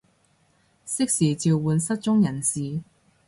[0.03, 0.09] 適時召
[1.57, 2.81] 喚失蹤人士